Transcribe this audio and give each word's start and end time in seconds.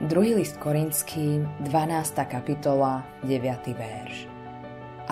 Druhý 0.00 0.32
list 0.32 0.56
Korinským, 0.56 1.44
12. 1.60 2.24
kapitola, 2.24 3.04
9. 3.20 3.36
verš. 3.76 4.24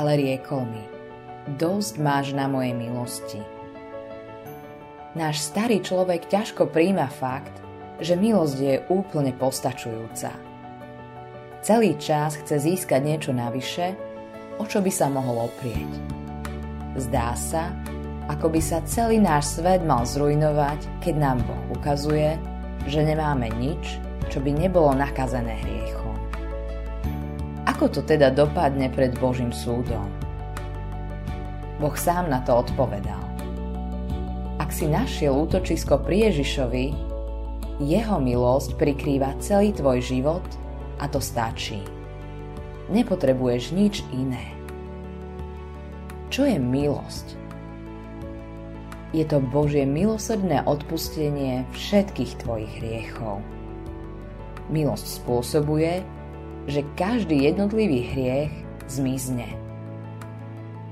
Ale 0.00 0.16
riekol 0.16 0.64
mi, 0.64 0.80
dosť 1.60 2.00
máš 2.00 2.32
na 2.32 2.48
mojej 2.48 2.72
milosti. 2.72 3.36
Náš 5.12 5.44
starý 5.44 5.84
človek 5.84 6.32
ťažko 6.32 6.72
príjma 6.72 7.04
fakt, 7.12 7.52
že 8.00 8.16
milosť 8.16 8.56
je 8.56 8.74
úplne 8.88 9.36
postačujúca. 9.36 10.32
Celý 11.60 11.92
čas 12.00 12.40
chce 12.40 12.56
získať 12.56 13.04
niečo 13.04 13.36
navyše, 13.36 13.92
o 14.56 14.64
čo 14.64 14.80
by 14.80 14.88
sa 14.88 15.12
mohol 15.12 15.52
oprieť. 15.52 15.92
Zdá 16.96 17.36
sa, 17.36 17.76
ako 18.32 18.56
by 18.56 18.60
sa 18.64 18.80
celý 18.88 19.20
náš 19.20 19.52
svet 19.60 19.84
mal 19.84 20.08
zrujnovať, 20.08 21.04
keď 21.04 21.14
nám 21.20 21.44
Boh 21.44 21.76
ukazuje, 21.76 22.40
že 22.88 23.04
nemáme 23.04 23.52
nič, 23.52 24.07
čo 24.28 24.44
by 24.44 24.52
nebolo 24.52 24.92
nakazené 24.92 25.58
hriechom. 25.64 26.16
Ako 27.68 27.88
to 27.88 28.00
teda 28.04 28.32
dopadne 28.32 28.88
pred 28.92 29.16
Božím 29.16 29.52
súdom? 29.52 30.08
Boh 31.78 31.94
sám 31.94 32.28
na 32.28 32.40
to 32.42 32.58
odpovedal. 32.58 33.22
Ak 34.58 34.74
si 34.74 34.90
našiel 34.90 35.32
útočisko 35.32 36.02
pri 36.02 36.28
Ježišovi, 36.28 36.86
jeho 37.78 38.18
milosť 38.18 38.74
prikrýva 38.74 39.38
celý 39.38 39.70
tvoj 39.70 40.02
život 40.02 40.42
a 40.98 41.06
to 41.06 41.22
stačí. 41.22 41.78
Nepotrebuješ 42.90 43.70
nič 43.70 44.02
iné. 44.10 44.42
Čo 46.28 46.44
je 46.50 46.58
milosť? 46.58 47.38
Je 49.14 49.24
to 49.24 49.40
Božie 49.40 49.86
milosrdné 49.88 50.66
odpustenie 50.66 51.64
všetkých 51.72 52.42
tvojich 52.44 52.72
hriechov. 52.82 53.40
Milosť 54.68 55.24
spôsobuje, 55.24 56.04
že 56.68 56.84
každý 57.00 57.48
jednotlivý 57.48 58.04
hriech 58.04 58.52
zmizne. 58.84 59.48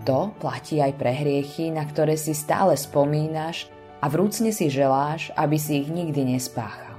To 0.08 0.32
platí 0.41 0.80
aj 0.80 0.96
pre 0.96 1.12
hriechy, 1.12 1.69
na 1.69 1.84
ktoré 1.84 2.16
si 2.16 2.32
stále 2.32 2.78
spomínaš 2.78 3.69
a 4.00 4.08
vrúcne 4.08 4.54
si 4.54 4.72
želáš, 4.72 5.34
aby 5.36 5.58
si 5.60 5.82
ich 5.82 5.91
nikdy 5.91 6.36
nespáchal. 6.36 6.94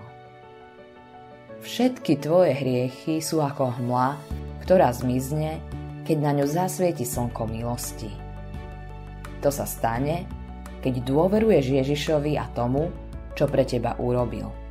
Všetky 1.63 2.21
tvoje 2.21 2.53
hriechy 2.53 3.23
sú 3.23 3.41
ako 3.41 3.79
hmla, 3.79 4.19
ktorá 4.67 4.93
zmizne, 4.93 5.57
keď 6.05 6.17
na 6.19 6.31
ňu 6.37 6.45
zasvieti 6.45 7.07
slnko 7.07 7.47
milosti. 7.49 8.11
To 9.41 9.49
sa 9.49 9.65
stane, 9.65 10.27
keď 10.83 11.01
dôveruješ 11.07 11.65
Ježišovi 11.83 12.37
a 12.37 12.45
tomu, 12.53 12.91
čo 13.33 13.49
pre 13.49 13.65
teba 13.65 13.97
urobil. 13.97 14.66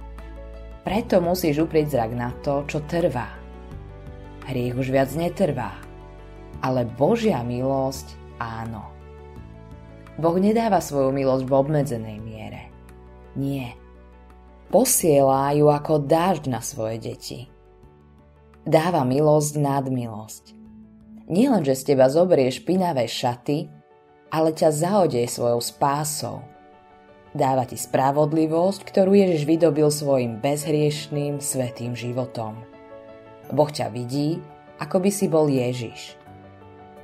Preto 0.87 1.19
musíš 1.19 1.67
uprieť 1.67 1.99
zrak 1.99 2.13
na 2.15 2.31
to, 2.47 2.63
čo 2.71 2.79
trvá. 2.87 3.27
Hriech 4.47 4.79
už 4.79 4.95
viac 4.95 5.11
netrvá, 5.19 5.75
ale 6.63 6.87
Božia 6.87 7.43
milosť 7.43 8.15
áno. 8.39 8.87
Boh 10.15 10.39
nedáva 10.39 10.79
svoju 10.79 11.11
milosť 11.11 11.43
v 11.43 11.53
obmedzenej 11.59 12.19
miere. 12.23 12.71
Nie. 13.35 13.75
Posiela 14.71 15.51
ju 15.59 15.67
ako 15.67 16.07
dážď 16.07 16.55
na 16.55 16.63
svoje 16.63 17.03
deti. 17.03 17.51
Dáva 18.63 19.03
milosť 19.03 19.59
nad 19.59 19.91
milosť. 19.91 20.55
Nie 21.27 21.51
len, 21.51 21.67
že 21.67 21.75
z 21.75 21.83
teba 21.83 22.07
zoberie 22.07 22.55
špinavé 22.55 23.11
šaty, 23.11 23.67
ale 24.31 24.55
ťa 24.55 24.71
zahodie 24.71 25.27
svojou 25.27 25.59
spásou– 25.59 26.47
Dáva 27.37 27.69
ti 27.69 27.77
spravodlivosť, 27.77 28.81
ktorú 28.81 29.13
Ježiš 29.13 29.45
vydobil 29.45 29.93
svojim 29.93 30.41
bezhriešným, 30.41 31.37
svetým 31.45 31.93
životom. 31.93 32.57
Boh 33.53 33.69
ťa 33.69 33.93
vidí, 33.93 34.41
ako 34.81 35.05
by 35.05 35.11
si 35.13 35.29
bol 35.29 35.45
Ježiš. 35.45 36.17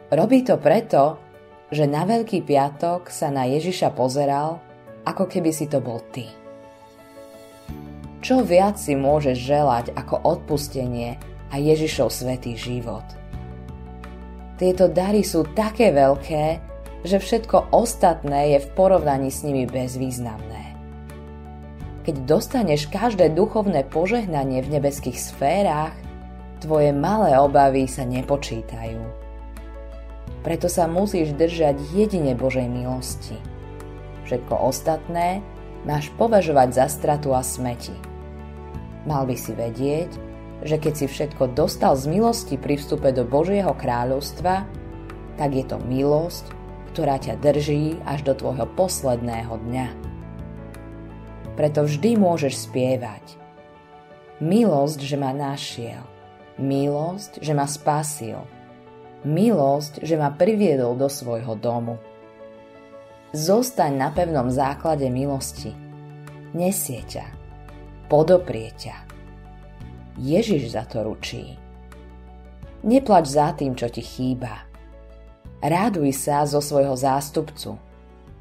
Robí 0.08 0.40
to 0.40 0.56
preto, 0.56 1.20
že 1.68 1.84
na 1.84 2.08
Veľký 2.08 2.48
piatok 2.48 3.12
sa 3.12 3.28
na 3.28 3.44
Ježiša 3.44 3.92
pozeral, 3.92 4.56
ako 5.04 5.28
keby 5.28 5.52
si 5.52 5.68
to 5.68 5.84
bol 5.84 6.00
ty. 6.16 6.32
Čo 8.24 8.40
viac 8.40 8.80
si 8.80 8.96
môžeš 8.96 9.36
želať 9.36 9.92
ako 10.00 10.16
odpustenie 10.16 11.20
a 11.52 11.60
Ježišov 11.60 12.08
svetý 12.08 12.56
život? 12.56 13.04
Tieto 14.56 14.88
dary 14.88 15.28
sú 15.28 15.44
také 15.52 15.92
veľké, 15.92 16.71
že 17.02 17.18
všetko 17.18 17.74
ostatné 17.74 18.56
je 18.56 18.58
v 18.62 18.68
porovnaní 18.78 19.30
s 19.30 19.42
nimi 19.42 19.66
bezvýznamné. 19.66 20.74
Keď 22.02 22.26
dostaneš 22.26 22.90
každé 22.90 23.30
duchovné 23.34 23.86
požehnanie 23.86 24.62
v 24.62 24.78
nebeských 24.78 25.18
sférach, 25.18 25.94
tvoje 26.58 26.90
malé 26.90 27.38
obavy 27.38 27.86
sa 27.86 28.02
nepočítajú. 28.06 29.02
Preto 30.42 30.66
sa 30.66 30.90
musíš 30.90 31.34
držať 31.38 31.78
jedine 31.94 32.34
Božej 32.34 32.66
milosti. 32.66 33.38
Všetko 34.26 34.54
ostatné 34.66 35.42
máš 35.86 36.10
považovať 36.18 36.68
za 36.74 36.86
stratu 36.90 37.34
a 37.34 37.42
smeti. 37.42 37.94
Mal 39.06 39.26
by 39.26 39.34
si 39.38 39.54
vedieť, 39.54 40.10
že 40.62 40.78
keď 40.78 40.92
si 40.94 41.06
všetko 41.10 41.58
dostal 41.58 41.98
z 41.98 42.06
milosti 42.06 42.54
pri 42.54 42.78
vstupe 42.78 43.10
do 43.10 43.26
Božieho 43.26 43.74
kráľovstva, 43.74 44.66
tak 45.38 45.50
je 45.54 45.64
to 45.66 45.78
milosť, 45.82 46.61
ktorá 46.92 47.16
ťa 47.16 47.40
drží 47.40 47.96
až 48.04 48.20
do 48.28 48.36
tvojho 48.36 48.68
posledného 48.76 49.56
dňa. 49.64 49.88
Preto 51.56 51.88
vždy 51.88 52.20
môžeš 52.20 52.68
spievať. 52.68 53.40
Milosť, 54.44 55.00
že 55.00 55.16
ma 55.16 55.32
našiel. 55.32 56.04
Milosť, 56.60 57.40
že 57.40 57.56
ma 57.56 57.64
spasil. 57.64 58.44
Milosť, 59.24 60.04
že 60.04 60.20
ma 60.20 60.36
priviedol 60.36 61.00
do 61.00 61.08
svojho 61.08 61.56
domu. 61.56 61.96
Zostaň 63.32 63.92
na 63.96 64.08
pevnom 64.12 64.52
základe 64.52 65.08
milosti. 65.08 65.72
Nesie 66.52 67.00
ťa. 67.08 67.24
Podoprie 68.12 68.68
ťa. 68.76 68.96
Ježiš 70.20 70.76
za 70.76 70.84
to 70.84 71.08
ručí. 71.08 71.56
Neplač 72.84 73.32
za 73.32 73.56
tým, 73.56 73.72
čo 73.72 73.88
ti 73.88 74.04
chýba 74.04 74.71
Ráduj 75.62 76.10
sa 76.10 76.42
zo 76.42 76.58
svojho 76.58 76.98
zástupcu. 76.98 77.78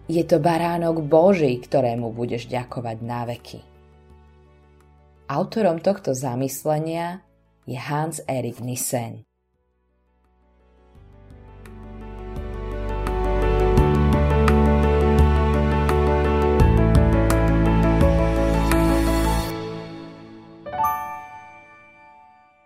Je 0.09 0.25
to 0.25 0.41
baránok 0.41 1.05
Boží, 1.05 1.53
ktorému 1.61 2.09
budeš 2.09 2.49
ďakovať 2.49 2.97
na 3.05 3.29
veky. 3.29 3.61
Autorom 5.29 5.77
tohto 5.77 6.17
zamyslenia 6.17 7.21
je 7.69 7.77
Hans 7.77 8.25
Erik 8.25 8.59
Nissen. 8.59 9.21